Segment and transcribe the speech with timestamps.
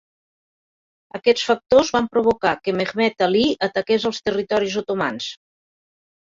[1.19, 5.29] Aquests factors van provocar que Mehemet Ali ataqués els territoris otomans.